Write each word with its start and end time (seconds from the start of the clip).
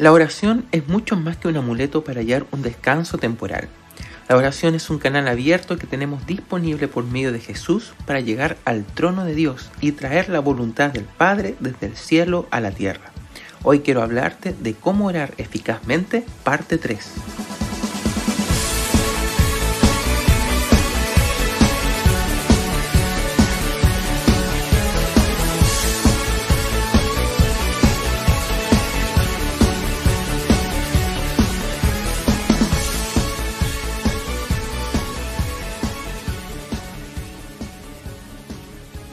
La 0.00 0.12
oración 0.12 0.64
es 0.72 0.88
mucho 0.88 1.14
más 1.14 1.36
que 1.36 1.48
un 1.48 1.58
amuleto 1.58 2.02
para 2.02 2.20
hallar 2.20 2.46
un 2.52 2.62
descanso 2.62 3.18
temporal. 3.18 3.68
La 4.30 4.36
oración 4.38 4.74
es 4.74 4.88
un 4.88 4.98
canal 4.98 5.28
abierto 5.28 5.76
que 5.76 5.86
tenemos 5.86 6.26
disponible 6.26 6.88
por 6.88 7.04
medio 7.04 7.32
de 7.32 7.38
Jesús 7.38 7.92
para 8.06 8.20
llegar 8.20 8.56
al 8.64 8.86
trono 8.86 9.26
de 9.26 9.34
Dios 9.34 9.70
y 9.82 9.92
traer 9.92 10.30
la 10.30 10.40
voluntad 10.40 10.88
del 10.88 11.04
Padre 11.04 11.54
desde 11.60 11.88
el 11.88 11.96
cielo 11.98 12.48
a 12.50 12.60
la 12.60 12.70
tierra. 12.70 13.12
Hoy 13.62 13.80
quiero 13.80 14.00
hablarte 14.00 14.54
de 14.58 14.72
cómo 14.72 15.04
orar 15.04 15.34
eficazmente, 15.36 16.24
parte 16.44 16.78
3. 16.78 17.49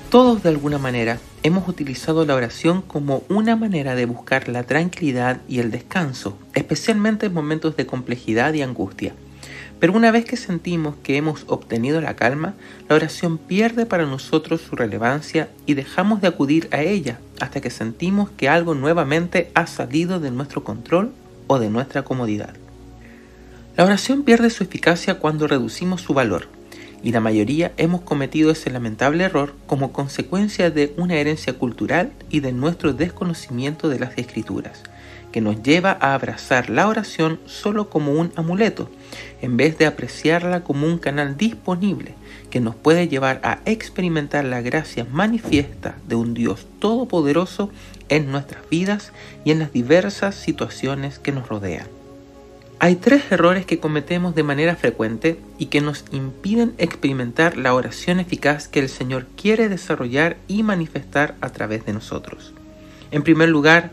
Todos 0.09 0.41
de 0.41 0.47
alguna 0.47 0.77
manera 0.77 1.19
hemos 1.43 1.67
utilizado 1.67 2.25
la 2.25 2.33
oración 2.33 2.81
como 2.81 3.23
una 3.27 3.57
manera 3.57 3.93
de 3.93 4.05
buscar 4.05 4.47
la 4.47 4.63
tranquilidad 4.63 5.41
y 5.49 5.59
el 5.59 5.69
descanso, 5.69 6.37
especialmente 6.53 7.25
en 7.25 7.33
momentos 7.33 7.75
de 7.75 7.85
complejidad 7.85 8.53
y 8.53 8.61
angustia. 8.61 9.13
Pero 9.81 9.91
una 9.91 10.11
vez 10.11 10.23
que 10.23 10.37
sentimos 10.37 10.95
que 11.03 11.17
hemos 11.17 11.43
obtenido 11.47 11.99
la 11.99 12.15
calma, 12.15 12.53
la 12.87 12.95
oración 12.95 13.37
pierde 13.37 13.85
para 13.85 14.05
nosotros 14.05 14.61
su 14.61 14.77
relevancia 14.77 15.49
y 15.65 15.73
dejamos 15.73 16.21
de 16.21 16.29
acudir 16.29 16.69
a 16.71 16.81
ella 16.83 17.19
hasta 17.41 17.59
que 17.59 17.69
sentimos 17.69 18.29
que 18.29 18.47
algo 18.47 18.75
nuevamente 18.75 19.51
ha 19.55 19.67
salido 19.67 20.21
de 20.21 20.31
nuestro 20.31 20.63
control 20.63 21.11
o 21.47 21.59
de 21.59 21.69
nuestra 21.69 22.03
comodidad. 22.03 22.53
La 23.75 23.83
oración 23.83 24.23
pierde 24.23 24.51
su 24.51 24.63
eficacia 24.63 25.15
cuando 25.15 25.47
reducimos 25.47 25.99
su 25.99 26.13
valor 26.13 26.56
y 27.07 27.13
la 27.13 27.21
mayoría 27.21 27.71
hemos 27.77 28.01
cometido 28.01 28.51
ese 28.51 28.69
lamentable 28.69 29.23
error 29.23 29.55
como 29.65 29.93
consecuencia 29.93 30.71
de 30.71 30.93
una 30.97 31.15
herencia 31.15 31.53
cultural 31.53 32.11
y 32.29 32.41
de 32.41 32.51
nuestro 32.51 32.91
desconocimiento 32.91 33.87
de 33.87 33.97
las 33.97 34.17
escrituras, 34.17 34.83
que 35.31 35.39
nos 35.39 35.63
lleva 35.63 35.97
a 36.01 36.13
abrazar 36.13 36.69
la 36.69 36.85
oración 36.85 37.39
solo 37.45 37.89
como 37.89 38.11
un 38.11 38.33
amuleto, 38.35 38.89
en 39.41 39.55
vez 39.55 39.77
de 39.77 39.85
apreciarla 39.85 40.65
como 40.65 40.85
un 40.85 40.97
canal 40.97 41.37
disponible 41.37 42.13
que 42.49 42.59
nos 42.59 42.75
puede 42.75 43.07
llevar 43.07 43.39
a 43.41 43.59
experimentar 43.63 44.43
la 44.43 44.59
gracia 44.59 45.07
manifiesta 45.09 45.95
de 46.09 46.15
un 46.15 46.33
Dios 46.33 46.67
todopoderoso 46.79 47.71
en 48.09 48.33
nuestras 48.33 48.69
vidas 48.69 49.13
y 49.45 49.51
en 49.51 49.59
las 49.59 49.71
diversas 49.71 50.35
situaciones 50.35 51.19
que 51.19 51.31
nos 51.31 51.47
rodean. 51.47 51.96
Hay 52.79 52.95
tres 52.95 53.31
errores 53.31 53.65
que 53.65 53.79
cometemos 53.79 54.35
de 54.35 54.43
manera 54.43 54.75
frecuente 54.75 55.39
y 55.57 55.65
que 55.65 55.81
nos 55.81 56.05
impiden 56.11 56.75
experimentar 56.77 57.57
la 57.57 57.73
oración 57.73 58.19
eficaz 58.19 58.67
que 58.67 58.79
el 58.79 58.87
Señor 58.87 59.25
quiere 59.35 59.67
desarrollar 59.67 60.37
y 60.47 60.61
manifestar 60.61 61.33
a 61.41 61.49
través 61.49 61.87
de 61.87 61.93
nosotros. 61.93 62.53
En 63.09 63.23
primer 63.23 63.49
lugar, 63.49 63.89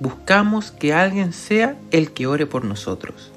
buscamos 0.00 0.70
que 0.70 0.92
alguien 0.92 1.32
sea 1.32 1.76
el 1.92 2.12
que 2.12 2.26
ore 2.26 2.44
por 2.44 2.62
nosotros. 2.62 3.32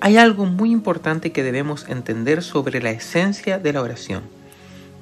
Hay 0.00 0.18
algo 0.18 0.44
muy 0.44 0.70
importante 0.70 1.32
que 1.32 1.42
debemos 1.42 1.88
entender 1.88 2.42
sobre 2.42 2.82
la 2.82 2.90
esencia 2.90 3.58
de 3.58 3.72
la 3.72 3.80
oración, 3.80 4.24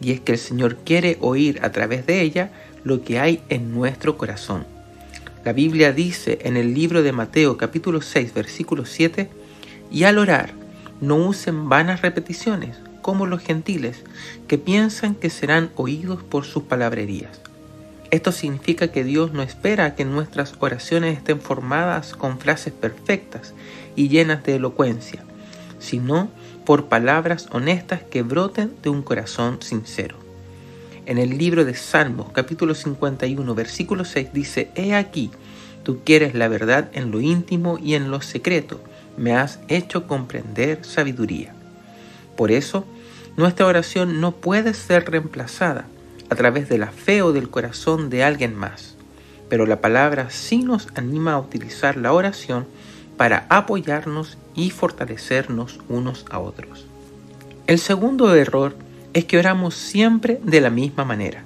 y 0.01 0.13
es 0.13 0.21
que 0.21 0.33
el 0.33 0.39
Señor 0.39 0.77
quiere 0.77 1.19
oír 1.21 1.59
a 1.65 1.73
través 1.73 2.07
de 2.07 2.21
ella 2.21 2.53
lo 2.85 3.03
que 3.03 3.19
hay 3.19 3.43
en 3.49 3.73
nuestro 3.73 4.17
corazón. 4.17 4.65
La 5.43 5.55
Biblia 5.55 5.93
dice 5.93 6.39
en 6.43 6.59
el 6.59 6.75
libro 6.75 7.03
de 7.03 7.13
Mateo 7.13 7.57
capítulo 7.57 8.03
6 8.03 8.35
versículo 8.35 8.85
7, 8.85 9.31
y 9.91 10.05
al 10.05 10.19
orar 10.19 10.53
no 11.01 11.17
usen 11.17 11.71
vanas 11.71 12.03
repeticiones 12.03 12.77
como 13.01 13.25
los 13.25 13.41
gentiles 13.41 14.03
que 14.49 14.59
piensan 14.59 15.15
que 15.15 15.31
serán 15.31 15.71
oídos 15.77 16.23
por 16.23 16.45
sus 16.45 16.65
palabrerías. 16.65 17.41
Esto 18.11 18.33
significa 18.33 18.89
que 18.89 19.03
Dios 19.03 19.33
no 19.33 19.41
espera 19.41 19.95
que 19.95 20.05
nuestras 20.05 20.55
oraciones 20.59 21.17
estén 21.17 21.41
formadas 21.41 22.15
con 22.15 22.39
frases 22.39 22.75
perfectas 22.75 23.55
y 23.97 24.09
llenas 24.09 24.45
de 24.45 24.57
elocuencia, 24.57 25.25
sino 25.79 26.29
por 26.67 26.89
palabras 26.89 27.49
honestas 27.51 28.03
que 28.03 28.23
broten 28.23 28.75
de 28.83 28.91
un 28.91 29.01
corazón 29.01 29.63
sincero. 29.63 30.30
En 31.11 31.19
el 31.19 31.39
libro 31.39 31.65
de 31.65 31.75
Salmos, 31.75 32.29
capítulo 32.31 32.73
51, 32.73 33.53
versículo 33.57 34.05
6, 34.05 34.29
dice, 34.33 34.71
He 34.77 34.95
aquí, 34.95 35.33
tú 35.83 36.03
quieres 36.05 36.37
la 36.37 36.47
verdad 36.47 36.89
en 36.93 37.11
lo 37.11 37.21
íntimo 37.21 37.79
y 37.83 37.97
en 37.97 38.13
lo 38.13 38.21
secreto, 38.21 38.81
me 39.17 39.35
has 39.35 39.59
hecho 39.67 40.07
comprender 40.07 40.85
sabiduría. 40.85 41.53
Por 42.37 42.53
eso, 42.53 42.85
nuestra 43.37 43.67
oración 43.67 44.21
no 44.21 44.37
puede 44.37 44.73
ser 44.73 45.11
reemplazada 45.11 45.87
a 46.29 46.37
través 46.37 46.69
de 46.69 46.79
la 46.79 46.93
fe 46.93 47.23
o 47.23 47.33
del 47.33 47.51
corazón 47.51 48.09
de 48.09 48.23
alguien 48.23 48.55
más, 48.55 48.95
pero 49.49 49.67
la 49.67 49.81
palabra 49.81 50.31
sí 50.31 50.59
nos 50.59 50.87
anima 50.95 51.33
a 51.33 51.41
utilizar 51.41 51.97
la 51.97 52.13
oración 52.13 52.69
para 53.17 53.47
apoyarnos 53.49 54.39
y 54.55 54.71
fortalecernos 54.71 55.81
unos 55.89 56.25
a 56.31 56.39
otros. 56.39 56.87
El 57.67 57.81
segundo 57.81 58.33
error 58.33 58.77
es 59.13 59.25
que 59.25 59.39
oramos 59.39 59.75
siempre 59.75 60.41
de 60.45 60.61
la 60.61 60.71
misma 60.71 61.05
manera. 61.05 61.43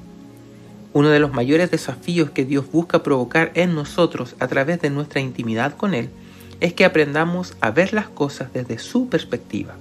Uno 0.93 1.09
de 1.09 1.19
los 1.19 1.33
mayores 1.33 1.71
desafíos 1.71 2.31
que 2.31 2.45
Dios 2.45 2.71
busca 2.71 3.03
provocar 3.03 3.51
en 3.55 3.75
nosotros 3.75 4.37
a 4.39 4.47
través 4.49 4.81
de 4.81 4.91
nuestra 4.91 5.21
intimidad 5.21 5.77
con 5.77 5.95
Él 5.95 6.11
es 6.61 6.73
que 6.73 6.85
aprendamos 6.85 7.57
a 7.61 7.71
ver 7.71 7.93
las 7.93 8.09
cosas 8.09 8.53
desde 8.53 8.79
su 8.79 9.09
perspectiva. 9.09 9.75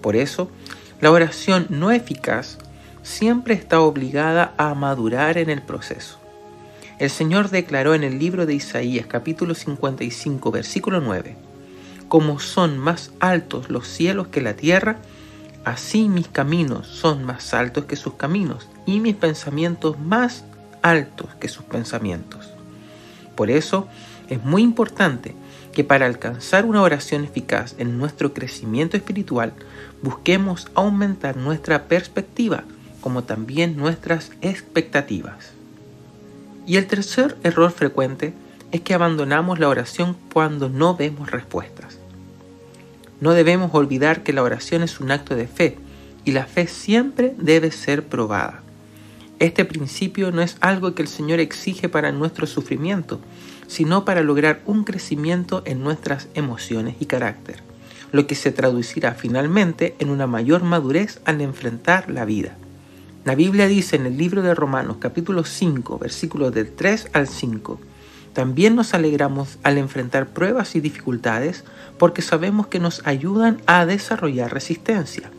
Por 0.00 0.14
eso, 0.14 0.50
la 1.00 1.10
oración 1.10 1.66
no 1.68 1.90
eficaz 1.90 2.58
siempre 3.02 3.54
está 3.54 3.80
obligada 3.80 4.54
a 4.56 4.74
madurar 4.74 5.38
en 5.38 5.50
el 5.50 5.62
proceso. 5.62 6.18
El 6.98 7.10
Señor 7.10 7.50
declaró 7.50 7.94
en 7.94 8.04
el 8.04 8.18
libro 8.18 8.46
de 8.46 8.54
Isaías 8.54 9.06
capítulo 9.06 9.54
55 9.54 10.50
versículo 10.50 11.00
9, 11.00 11.36
Como 12.08 12.40
son 12.40 12.78
más 12.78 13.10
altos 13.20 13.68
los 13.68 13.86
cielos 13.88 14.28
que 14.28 14.40
la 14.40 14.54
tierra, 14.54 14.98
Así 15.66 16.08
mis 16.08 16.28
caminos 16.28 16.86
son 16.86 17.24
más 17.24 17.52
altos 17.52 17.86
que 17.86 17.96
sus 17.96 18.14
caminos 18.14 18.68
y 18.86 19.00
mis 19.00 19.16
pensamientos 19.16 19.98
más 19.98 20.44
altos 20.80 21.34
que 21.40 21.48
sus 21.48 21.64
pensamientos. 21.64 22.48
Por 23.34 23.50
eso 23.50 23.88
es 24.28 24.44
muy 24.44 24.62
importante 24.62 25.34
que 25.72 25.82
para 25.82 26.06
alcanzar 26.06 26.66
una 26.66 26.82
oración 26.82 27.24
eficaz 27.24 27.74
en 27.78 27.98
nuestro 27.98 28.32
crecimiento 28.32 28.96
espiritual 28.96 29.54
busquemos 30.02 30.68
aumentar 30.76 31.36
nuestra 31.36 31.88
perspectiva 31.88 32.62
como 33.00 33.24
también 33.24 33.76
nuestras 33.76 34.30
expectativas. 34.42 35.50
Y 36.64 36.76
el 36.76 36.86
tercer 36.86 37.36
error 37.42 37.72
frecuente 37.72 38.34
es 38.70 38.82
que 38.82 38.94
abandonamos 38.94 39.58
la 39.58 39.68
oración 39.68 40.16
cuando 40.32 40.68
no 40.68 40.94
vemos 40.94 41.32
respuestas. 41.32 41.98
No 43.20 43.32
debemos 43.32 43.74
olvidar 43.74 44.22
que 44.22 44.32
la 44.32 44.42
oración 44.42 44.82
es 44.82 45.00
un 45.00 45.10
acto 45.10 45.34
de 45.34 45.46
fe 45.46 45.78
y 46.24 46.32
la 46.32 46.44
fe 46.44 46.66
siempre 46.66 47.34
debe 47.38 47.70
ser 47.70 48.04
probada. 48.04 48.62
Este 49.38 49.64
principio 49.64 50.32
no 50.32 50.42
es 50.42 50.56
algo 50.60 50.94
que 50.94 51.02
el 51.02 51.08
Señor 51.08 51.40
exige 51.40 51.88
para 51.88 52.12
nuestro 52.12 52.46
sufrimiento, 52.46 53.20
sino 53.66 54.04
para 54.04 54.22
lograr 54.22 54.62
un 54.64 54.84
crecimiento 54.84 55.62
en 55.66 55.82
nuestras 55.82 56.28
emociones 56.34 56.96
y 57.00 57.06
carácter, 57.06 57.62
lo 58.12 58.26
que 58.26 58.34
se 58.34 58.52
traducirá 58.52 59.12
finalmente 59.14 59.94
en 59.98 60.10
una 60.10 60.26
mayor 60.26 60.62
madurez 60.62 61.20
al 61.24 61.40
enfrentar 61.40 62.10
la 62.10 62.24
vida. 62.24 62.56
La 63.24 63.34
Biblia 63.34 63.66
dice 63.66 63.96
en 63.96 64.06
el 64.06 64.16
libro 64.16 64.40
de 64.42 64.54
Romanos 64.54 64.98
capítulo 65.00 65.44
5 65.44 65.98
versículos 65.98 66.54
del 66.54 66.72
3 66.72 67.10
al 67.12 67.26
5, 67.26 67.80
también 68.36 68.76
nos 68.76 68.92
alegramos 68.92 69.56
al 69.62 69.78
enfrentar 69.78 70.26
pruebas 70.26 70.76
y 70.76 70.80
dificultades 70.80 71.64
porque 71.96 72.20
sabemos 72.20 72.66
que 72.66 72.78
nos 72.78 73.00
ayudan 73.06 73.62
a 73.64 73.86
desarrollar 73.86 74.52
resistencia. 74.52 75.30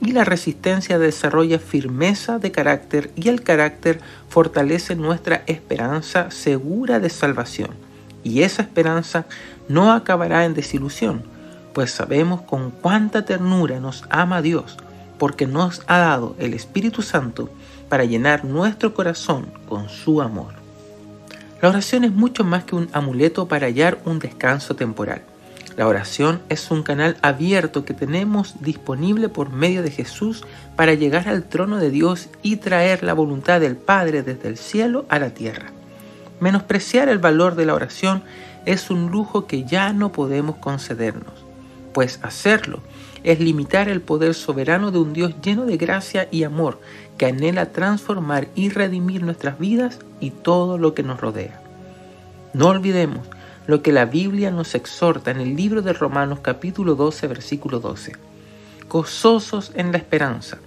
Y 0.00 0.12
la 0.12 0.22
resistencia 0.22 1.00
desarrolla 1.00 1.58
firmeza 1.58 2.38
de 2.38 2.52
carácter 2.52 3.10
y 3.16 3.28
el 3.28 3.42
carácter 3.42 3.98
fortalece 4.28 4.94
nuestra 4.94 5.42
esperanza 5.48 6.30
segura 6.30 7.00
de 7.00 7.10
salvación. 7.10 7.70
Y 8.22 8.42
esa 8.42 8.62
esperanza 8.62 9.26
no 9.68 9.90
acabará 9.90 10.44
en 10.44 10.54
desilusión, 10.54 11.24
pues 11.72 11.90
sabemos 11.90 12.42
con 12.42 12.70
cuánta 12.70 13.24
ternura 13.24 13.80
nos 13.80 14.04
ama 14.10 14.42
Dios, 14.42 14.76
porque 15.18 15.48
nos 15.48 15.82
ha 15.88 15.98
dado 15.98 16.36
el 16.38 16.54
Espíritu 16.54 17.02
Santo 17.02 17.50
para 17.88 18.04
llenar 18.04 18.44
nuestro 18.44 18.94
corazón 18.94 19.46
con 19.68 19.88
su 19.88 20.22
amor. 20.22 20.63
La 21.64 21.70
oración 21.70 22.04
es 22.04 22.12
mucho 22.12 22.44
más 22.44 22.64
que 22.64 22.76
un 22.76 22.90
amuleto 22.92 23.48
para 23.48 23.68
hallar 23.68 23.98
un 24.04 24.18
descanso 24.18 24.76
temporal. 24.76 25.22
La 25.78 25.88
oración 25.88 26.42
es 26.50 26.70
un 26.70 26.82
canal 26.82 27.16
abierto 27.22 27.86
que 27.86 27.94
tenemos 27.94 28.56
disponible 28.60 29.30
por 29.30 29.48
medio 29.48 29.82
de 29.82 29.90
Jesús 29.90 30.44
para 30.76 30.92
llegar 30.92 31.26
al 31.26 31.44
trono 31.44 31.78
de 31.78 31.88
Dios 31.88 32.28
y 32.42 32.56
traer 32.56 33.02
la 33.02 33.14
voluntad 33.14 33.62
del 33.62 33.76
Padre 33.78 34.22
desde 34.22 34.48
el 34.48 34.58
cielo 34.58 35.06
a 35.08 35.18
la 35.18 35.30
tierra. 35.30 35.72
Menospreciar 36.38 37.08
el 37.08 37.18
valor 37.18 37.54
de 37.54 37.64
la 37.64 37.72
oración 37.72 38.22
es 38.66 38.90
un 38.90 39.10
lujo 39.10 39.46
que 39.46 39.64
ya 39.64 39.94
no 39.94 40.12
podemos 40.12 40.56
concedernos, 40.56 41.46
pues 41.94 42.20
hacerlo 42.20 42.80
es 43.24 43.40
limitar 43.40 43.88
el 43.88 44.02
poder 44.02 44.34
soberano 44.34 44.90
de 44.90 44.98
un 44.98 45.12
Dios 45.14 45.34
lleno 45.42 45.64
de 45.64 45.78
gracia 45.78 46.28
y 46.30 46.44
amor 46.44 46.78
que 47.16 47.26
anhela 47.26 47.72
transformar 47.72 48.48
y 48.54 48.68
redimir 48.68 49.22
nuestras 49.22 49.58
vidas 49.58 49.98
y 50.20 50.30
todo 50.30 50.78
lo 50.78 50.94
que 50.94 51.02
nos 51.02 51.20
rodea. 51.20 51.60
No 52.52 52.68
olvidemos 52.68 53.26
lo 53.66 53.82
que 53.82 53.92
la 53.92 54.04
Biblia 54.04 54.50
nos 54.50 54.74
exhorta 54.74 55.30
en 55.30 55.40
el 55.40 55.56
libro 55.56 55.80
de 55.80 55.94
Romanos 55.94 56.40
capítulo 56.42 56.94
12 56.94 57.26
versículo 57.26 57.80
12. 57.80 58.12
Gozosos 58.88 59.72
en 59.74 59.90
la 59.90 59.98
esperanza, 59.98 60.58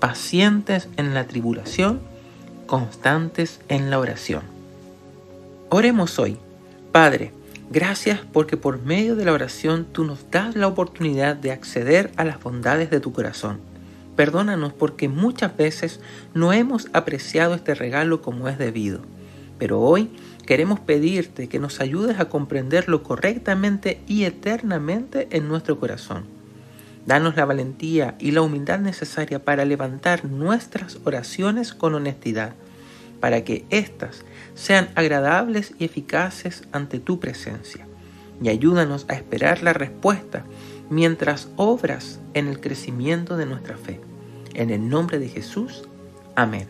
pacientes 0.00 0.88
en 0.96 1.12
la 1.12 1.26
tribulación, 1.26 2.00
constantes 2.66 3.60
en 3.68 3.90
la 3.90 3.98
oración. 3.98 4.42
Oremos 5.68 6.18
hoy. 6.18 6.38
Padre, 6.92 7.32
gracias 7.70 8.20
porque 8.32 8.56
por 8.56 8.82
medio 8.82 9.16
de 9.16 9.24
la 9.24 9.32
oración 9.32 9.86
tú 9.90 10.04
nos 10.04 10.30
das 10.30 10.56
la 10.56 10.68
oportunidad 10.68 11.36
de 11.36 11.52
acceder 11.52 12.12
a 12.16 12.24
las 12.24 12.42
bondades 12.42 12.90
de 12.90 13.00
tu 13.00 13.12
corazón. 13.12 13.58
Perdónanos 14.16 14.72
porque 14.72 15.08
muchas 15.08 15.56
veces 15.56 16.00
no 16.32 16.52
hemos 16.52 16.88
apreciado 16.92 17.54
este 17.54 17.74
regalo 17.74 18.22
como 18.22 18.48
es 18.48 18.58
debido. 18.58 19.00
Pero 19.58 19.80
hoy 19.80 20.10
queremos 20.46 20.80
pedirte 20.80 21.48
que 21.48 21.58
nos 21.58 21.80
ayudes 21.80 22.18
a 22.18 22.28
comprenderlo 22.28 23.02
correctamente 23.02 24.00
y 24.06 24.24
eternamente 24.24 25.28
en 25.30 25.48
nuestro 25.48 25.78
corazón. 25.78 26.24
Danos 27.06 27.36
la 27.36 27.44
valentía 27.44 28.16
y 28.18 28.32
la 28.32 28.42
humildad 28.42 28.80
necesaria 28.80 29.44
para 29.44 29.64
levantar 29.64 30.24
nuestras 30.24 30.98
oraciones 31.04 31.72
con 31.72 31.94
honestidad, 31.94 32.54
para 33.20 33.44
que 33.44 33.64
éstas 33.70 34.24
sean 34.56 34.88
agradables 34.96 35.74
y 35.78 35.84
eficaces 35.84 36.64
ante 36.72 36.98
tu 36.98 37.20
presencia. 37.20 37.86
Y 38.42 38.48
ayúdanos 38.48 39.06
a 39.08 39.14
esperar 39.14 39.62
la 39.62 39.72
respuesta 39.72 40.44
mientras 40.90 41.48
obras 41.56 42.18
en 42.34 42.48
el 42.48 42.60
crecimiento 42.60 43.36
de 43.36 43.46
nuestra 43.46 43.76
fe. 43.76 44.00
En 44.54 44.70
el 44.70 44.88
nombre 44.88 45.18
de 45.18 45.28
Jesús. 45.28 45.84
Amén. 46.34 46.66